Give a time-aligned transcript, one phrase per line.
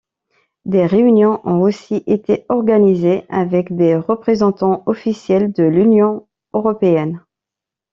[0.65, 7.23] Des réunions ont aussi été organisées avec des représentants officiels de l'Union européenne.